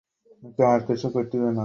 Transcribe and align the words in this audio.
প্রথমে 0.21 0.49
তো 0.51 0.63
আপনাকে 0.67 0.91
জিজ্ঞাসাবাদ 0.91 1.13
করতে 1.15 1.35
হবে। 1.37 1.51